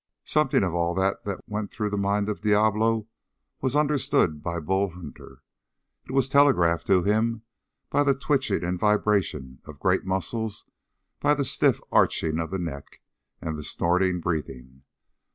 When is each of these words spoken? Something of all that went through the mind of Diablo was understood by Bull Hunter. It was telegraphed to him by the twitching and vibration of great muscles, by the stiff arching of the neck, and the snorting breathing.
Something 0.25 0.63
of 0.63 0.73
all 0.73 0.95
that 0.95 1.19
went 1.45 1.69
through 1.69 1.91
the 1.91 1.95
mind 1.95 2.27
of 2.27 2.41
Diablo 2.41 3.05
was 3.61 3.75
understood 3.75 4.41
by 4.41 4.59
Bull 4.59 4.89
Hunter. 4.89 5.43
It 6.05 6.11
was 6.11 6.27
telegraphed 6.27 6.87
to 6.87 7.03
him 7.03 7.43
by 7.91 8.01
the 8.03 8.15
twitching 8.15 8.63
and 8.63 8.79
vibration 8.79 9.59
of 9.63 9.77
great 9.77 10.03
muscles, 10.03 10.65
by 11.19 11.35
the 11.35 11.45
stiff 11.45 11.79
arching 11.91 12.39
of 12.39 12.49
the 12.49 12.57
neck, 12.57 12.99
and 13.41 13.59
the 13.59 13.63
snorting 13.63 14.21
breathing. 14.21 14.81